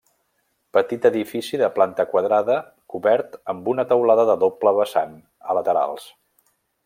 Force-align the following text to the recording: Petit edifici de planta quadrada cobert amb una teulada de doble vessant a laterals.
Petit 0.77 1.03
edifici 1.09 1.59
de 1.63 1.67
planta 1.75 2.05
quadrada 2.13 2.55
cobert 2.95 3.37
amb 3.55 3.69
una 3.75 3.87
teulada 3.93 4.27
de 4.31 4.37
doble 4.45 4.75
vessant 4.81 5.15
a 5.53 5.59
laterals. 5.61 6.09